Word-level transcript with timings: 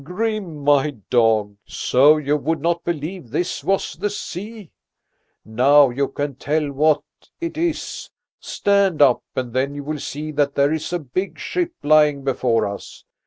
"Grim, 0.03 0.63
my 0.63 0.95
dog, 1.11 1.57
so 1.63 2.17
you 2.17 2.35
would 2.35 2.59
not 2.59 2.83
believe 2.83 3.29
this 3.29 3.63
was 3.63 3.95
the 3.95 4.09
sea! 4.09 4.71
Now 5.45 5.91
you 5.91 6.07
can 6.07 6.33
tell 6.37 6.71
what 6.71 7.03
it 7.39 7.55
is. 7.55 8.09
Stand 8.39 8.99
up, 8.99 9.21
and 9.35 9.53
then 9.53 9.75
you 9.75 9.83
will 9.83 9.99
see 9.99 10.31
that 10.31 10.55
there 10.55 10.73
is 10.73 10.91
a 10.91 10.97
big 10.97 11.37
ship 11.37 11.73
lying 11.83 12.23
before 12.23 12.65
us! 12.65 13.05